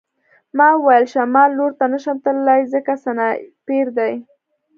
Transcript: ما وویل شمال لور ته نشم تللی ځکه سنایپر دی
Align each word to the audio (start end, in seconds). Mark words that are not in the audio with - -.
ما 0.57 0.67
وویل 0.77 1.05
شمال 1.13 1.49
لور 1.57 1.71
ته 1.79 1.85
نشم 1.91 2.17
تللی 2.23 2.61
ځکه 2.73 2.93
سنایپر 3.03 3.85
دی 3.97 4.13